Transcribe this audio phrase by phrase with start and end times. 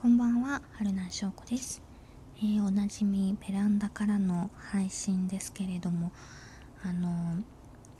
[0.00, 1.82] こんばんは、春名翔子です、
[2.38, 6.12] えー、おなじみベランダからの配信ですけれども、
[6.84, 7.34] あの、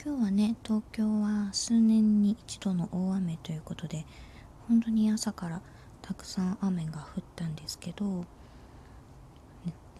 [0.00, 4.06] 今日はね、東京は数年に一度の大雨ということで、
[4.68, 5.60] 本当に朝から
[6.00, 8.24] たくさん雨が降ったんですけど、ね、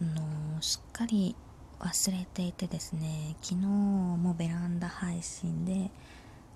[0.01, 1.35] あのー、すっかり
[1.79, 5.91] 忘れていてですね、昨日もベランダ配信で、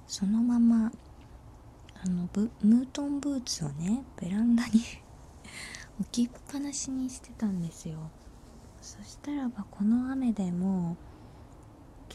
[0.08, 0.90] そのまま
[2.06, 2.30] あの
[2.62, 4.82] ムートンブーツをねベランダに
[6.00, 7.98] 置きっぱなしにしてたんですよ。
[8.82, 10.98] そしたらばこの雨でも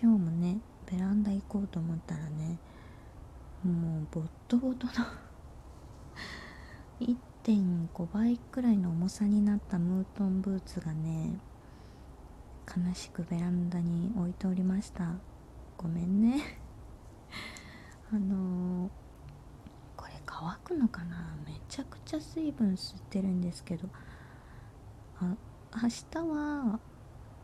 [0.01, 0.59] 今日もね
[0.91, 2.59] ベランダ行こうと思ったらね
[3.65, 4.93] もうボットボトの
[7.45, 11.39] 1.5倍くらいの重さになったムートンブーツがね
[12.67, 15.15] 悲しくベランダに置いておりました。
[15.79, 16.43] ごめんね。
[18.13, 19.08] あのー
[20.41, 21.37] 乾くのかな？
[21.45, 23.89] めちゃくちゃ水分吸ってるんですけど。
[25.21, 25.35] あ
[25.83, 26.79] 明日は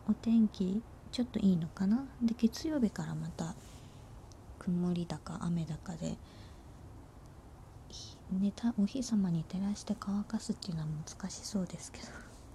[0.07, 2.05] お天気ちょっといいのかな？
[2.21, 3.53] で月曜日からまた
[4.59, 6.15] 曇りだか雨だかで
[8.31, 12.07] 寝たお日様に照らして乾かすっていうのは難しそうですけど。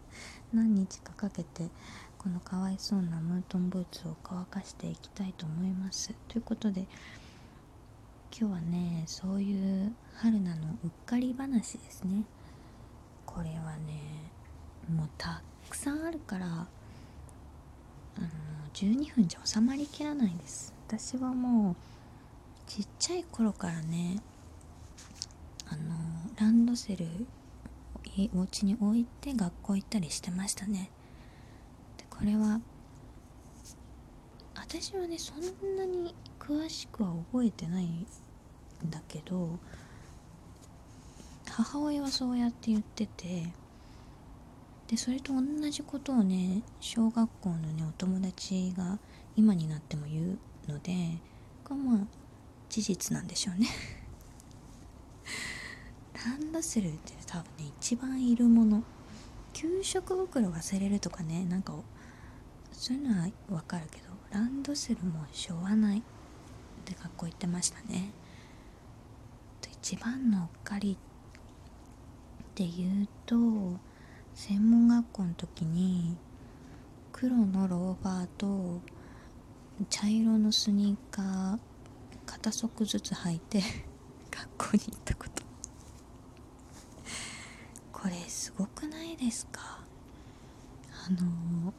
[0.54, 1.68] 何日かかけて
[2.16, 6.14] このかわいそうなムートンブーツを乾かしていきたいと思います。
[6.28, 6.86] ということで
[8.32, 12.24] 今日はねそういう春菜のうっかり話ですね。
[13.26, 14.30] これはね
[14.88, 16.60] もうたくさんあるからあ
[18.20, 18.28] の
[18.72, 20.72] 12分じゃ収まりきらないです。
[20.86, 21.76] 私はもう
[22.66, 24.16] ちっちゃい頃からね
[25.68, 25.94] あの
[26.38, 27.06] ランドセル
[28.34, 30.90] お家に置いて学校行ったりしてましたね。
[31.96, 32.60] でこれは
[34.54, 38.06] 私はねそんなに詳しくは覚えてないん
[38.88, 39.58] だけど
[41.48, 43.52] 母親はそうやって言ってて
[44.88, 48.98] でそれと同じことをね小学校のねお友達が
[49.36, 51.18] 今になっても言うので
[51.62, 51.98] これまあ
[52.68, 53.68] 事実なんでしょうね。
[56.24, 58.82] ランドセルって多分ね一番いるもの。
[59.52, 61.74] 給食袋忘れるとかねなんか
[62.72, 66.02] そういうのはわかるけどランドセルもしょうがない。
[66.90, 68.10] って学校行ってましたね。
[69.82, 70.96] 一番のうっかりっ
[72.54, 73.34] ていうと
[74.34, 76.16] 専門学校の時に
[77.12, 78.80] 黒のローバーと
[79.88, 81.58] 茶色のスニーカー
[82.26, 83.62] 片足ずつ履いて
[84.30, 85.42] 学校に行ったこと。
[87.92, 89.80] これすごくないですか？
[91.06, 91.72] あの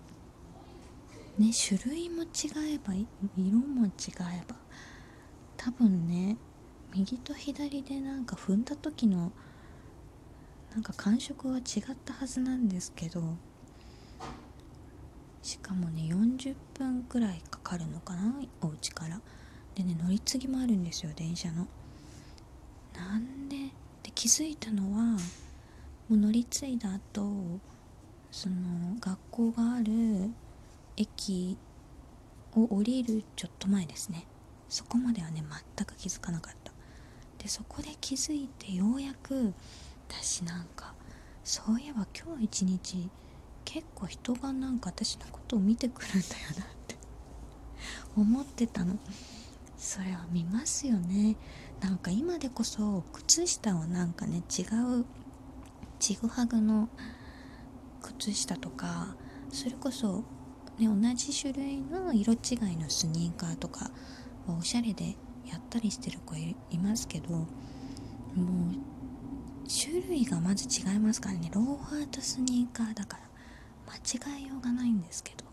[1.39, 2.27] ね種類も違
[2.75, 2.93] えば
[3.37, 4.55] 色も違えば。
[5.63, 6.37] 多分ね
[6.91, 9.31] 右と左でなんか踏んだ時の
[10.73, 11.63] なんか感触は違っ
[12.03, 13.21] たはずなんですけど
[15.43, 19.21] しかもね40分くらいかかるのかなお家から。
[19.75, 21.67] でね乗り継ぎもあるんですよ電車の。
[22.95, 23.55] なんで
[24.01, 25.19] で気づいたのはも
[26.09, 27.59] う乗り継いだ後
[28.31, 30.31] その学校がある
[30.97, 31.57] 駅
[32.53, 34.25] を降りるちょっと前ですね。
[34.71, 35.43] そこまではね
[35.75, 36.71] 全く気づかなかった。
[37.37, 39.53] でそこで気づいてようやく
[40.07, 40.93] 私なんか
[41.43, 43.09] そういえば今日一日
[43.65, 46.23] 結構人がなんか私のことを見てくるんだよ
[46.57, 46.95] なって
[48.15, 48.97] 思ってたの。
[49.77, 51.35] それは見ますよね。
[51.81, 54.61] なんか今でこそ靴下をなんかね違
[54.99, 55.05] う
[55.99, 56.87] ちぐはぐの
[58.01, 59.17] 靴下とか
[59.51, 60.23] それこそ
[60.81, 63.91] ね、同じ種類の色違いのスニーカーとか
[64.57, 67.47] おしゃれでやったりしてる子いますけどもう
[69.67, 71.49] 種類がまず違いますからね。
[71.53, 75.45] ローファーとスニーカーだから間違いようがないんですけど。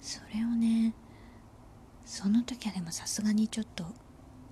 [0.00, 0.92] それをね
[2.04, 3.86] その時はでもさすがにちょっと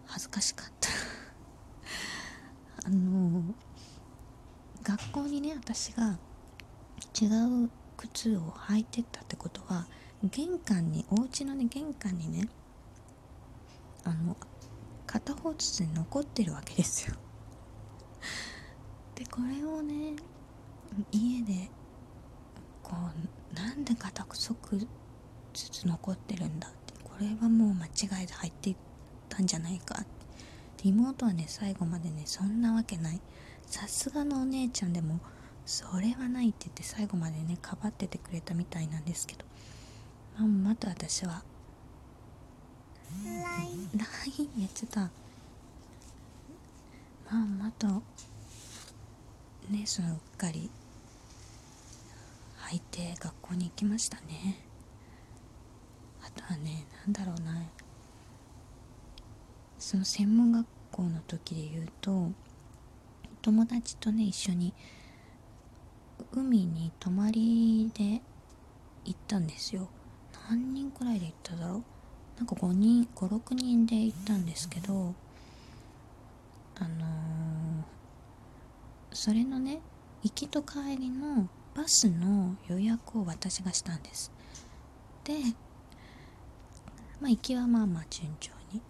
[0.07, 0.89] 恥ずかしかった。
[2.87, 3.43] あの
[4.83, 6.19] 学校にね私が
[7.21, 7.27] 違
[7.67, 9.87] う靴を履いてったってことは
[10.25, 12.49] 玄関にお家のね玄関にね
[15.13, 17.15] 片方ずつに残ってるわけですよ。
[19.15, 20.17] でこれをね
[21.11, 21.69] 家で
[22.83, 24.55] こうなんで片足
[25.53, 26.95] ずつ残ってるんだって。
[27.05, 28.77] これはもう間違いで入っていっ
[29.29, 30.07] たんじゃないかっ
[30.79, 30.89] て。
[30.89, 33.21] 妹はね最後までねそんなわけない。
[33.67, 35.21] さすがのお姉ちゃんでも
[35.67, 39.45] それはないって言って最後までねかばっててくれたみたいなんですけど。
[40.39, 41.43] まんまと私は
[43.25, 45.11] LINE やっちゃった。
[47.31, 47.87] まんまと
[49.71, 50.69] ねそのうっかり
[52.71, 54.59] 履いて学校に行きましたね。
[56.23, 57.63] あとはね何だろうな。
[59.79, 62.31] その専門学校の時で言うと
[63.43, 64.73] 友達とね一緒に
[66.33, 68.23] 海に泊まりで
[69.05, 69.89] 行ったんですよ。
[70.49, 71.83] 何人くらいで行っただろう？
[72.37, 75.15] なんか5人56人で行ったんですけど
[76.77, 77.85] あのー、
[79.13, 79.81] それのね
[80.23, 84.31] 行きと帰りのバスの予約を私がしたんです。
[85.25, 85.35] で
[87.21, 88.83] まあ行きはまあまあ順調に。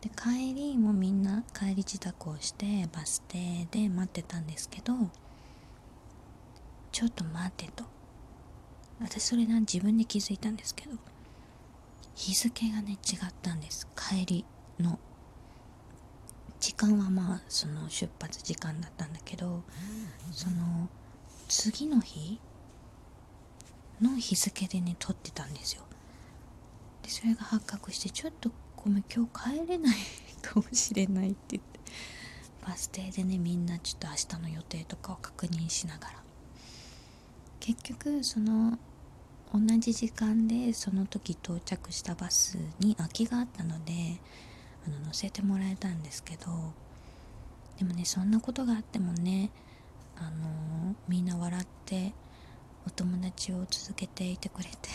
[0.00, 4.92] で帰りもみんな帰り自宅をしてバス停で待ってたんですけど
[6.92, 7.84] ちょっと待てと。
[9.00, 11.13] 私それな自分で気づいたんですけど。
[12.14, 13.88] 日付がね違ったんです。
[13.96, 14.44] 帰り
[14.78, 14.98] の
[16.60, 19.62] 時間はまあその出発時間だったんだけど
[20.30, 20.88] その
[21.48, 22.40] 次の日
[24.00, 25.82] の日付でね撮ってたんですよ。
[27.02, 29.96] でそれが発覚してちょっとごめん今日帰れない
[30.40, 31.80] かもしれないって言って
[32.66, 36.24] バス停でねみんなちょっと明日の予定とかを確認しながら。
[37.60, 38.78] 結局その
[39.54, 43.92] 同じ時間でその時到着したバスに空きがあったので
[44.84, 46.46] あの乗せてもらえたんですけど
[47.78, 49.52] でもねそんなことがあってもね
[50.16, 52.12] あのみんな笑って
[52.84, 54.88] お友達を続けていてくれて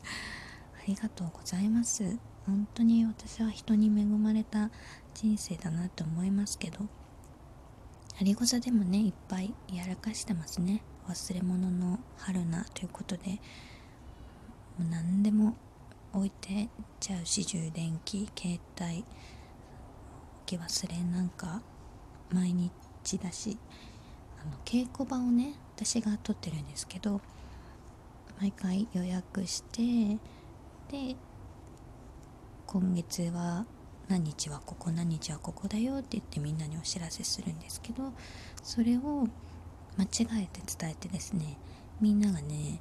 [0.82, 2.18] ありがとうございます。
[2.46, 4.70] 本当に私は人に恵まれた
[5.12, 6.86] 人生だなと思いますけど
[8.18, 10.82] アリゴザでもねいっぱいやらかしてますね。
[11.08, 13.38] 忘れ物の春菜ということでも
[14.80, 15.56] う何でも
[16.12, 16.68] 置いて
[17.00, 19.04] ちゃうし充電器携帯置
[20.46, 21.62] き忘れなんか
[22.30, 23.56] 毎日だし
[24.42, 27.20] あの稽古場をね私が撮ってるんですけど
[28.40, 30.18] 毎回予約して
[30.90, 31.16] で
[32.66, 33.64] 今月は
[34.08, 38.12] 何日はここ何日はここだよって言ってみんなにお知らせするんですけど
[38.62, 39.26] それを
[39.98, 40.08] 間違
[40.44, 41.58] えて伝えてですね
[42.00, 42.80] みんながね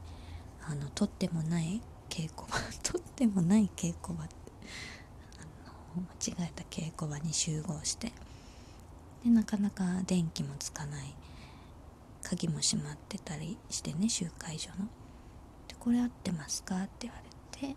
[0.69, 4.27] あのとってもない稽古場 とってもない稽古場あ
[5.95, 8.13] の間違えた稽古場に集合して
[9.23, 11.15] でなかなか電気もつかない
[12.21, 14.87] 鍵も閉まってたりしてね集会所の。
[15.67, 17.75] でこれ合ってますかって言われてで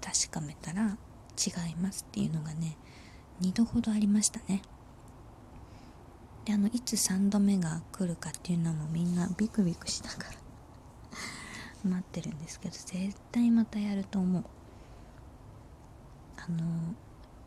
[0.00, 0.96] 確かめたら
[1.36, 2.76] 違いますっていうのがね
[3.40, 4.62] 2度ほどありましたね。
[6.46, 10.30] であのいつ3度目が来るかっていうのもみんなビクビクしながら
[11.90, 14.44] 待ってるんですけど絶対またやると思う。
[16.38, 16.94] あの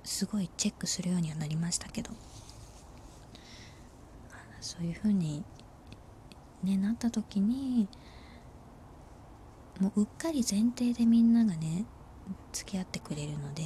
[0.04, 2.12] すごいチェックするようにはなりましたけど。
[4.62, 5.44] そういう風に
[6.64, 7.88] ねなった時に
[9.80, 11.86] もううっかり前提でみんながね
[12.52, 13.64] 付き合ってくれるので、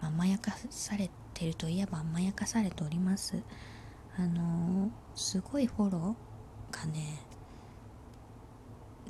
[0.00, 3.42] 甘やかされてるといえば甘やかされております。
[4.20, 7.20] あの、すごいフォローがね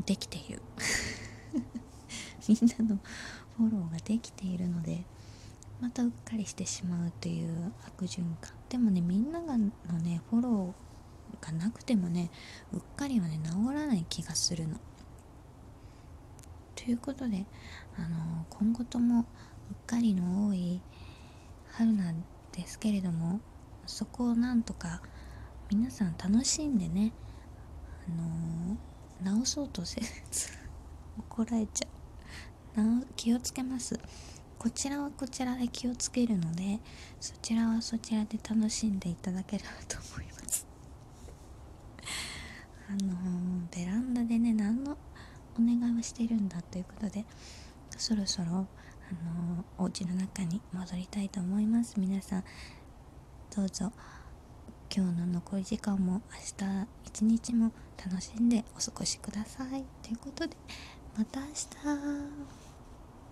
[0.06, 0.62] できている。
[2.48, 2.58] みん
[2.88, 3.00] なの
[3.56, 5.04] フォローができているので
[5.80, 8.52] またうっかりしてしまうという悪循環。
[8.68, 9.68] でもねみんながの
[10.00, 12.30] ねフォローがなくてもね
[12.72, 14.76] うっかりはね治らない気がするの。
[16.76, 17.46] ということで
[17.98, 19.26] あの今後ともうっ
[19.86, 20.80] かりの多い
[21.72, 23.40] 春なんですけれども
[23.90, 25.02] そこをなんとか
[25.70, 27.12] 皆さん楽しんでね
[28.08, 30.48] あの直そうとせず
[31.18, 31.90] 怒られちゃう。
[33.16, 33.98] 気をつけます。
[34.58, 36.78] こちらはこちらで気をつけるので
[37.18, 40.66] そちらはそちらで楽しんでいただければと思います。
[42.88, 44.96] あのー、ベランダでね何のお
[45.58, 47.24] 願いをしてるんだということで
[47.96, 48.66] そろそろあのー、
[49.78, 51.98] お家の中に戻りたいと思います。
[51.98, 52.44] 皆さん
[53.54, 53.90] どうぞ。
[54.94, 59.84] 今日の残り時間も明日一日も楽しんでお過ごしください。
[60.02, 60.56] ということで
[61.18, 62.59] また明日。